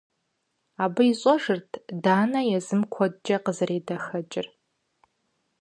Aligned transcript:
Абы 0.83 1.03
ищӏэжырт 1.11 1.71
Данэ 2.03 2.41
езым 2.57 2.81
куэдкӏэ 2.93 3.37
къызэредэхэкӏыр. 3.43 4.47